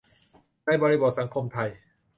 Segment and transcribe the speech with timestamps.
[0.65, 1.69] ในบริบทสังคมไทย